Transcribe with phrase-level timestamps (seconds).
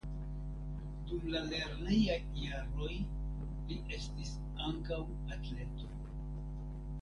[1.09, 2.15] Dum la lernejaj
[2.45, 4.33] jaroj li estis
[4.71, 4.99] ankaŭ
[5.37, 5.93] atleto.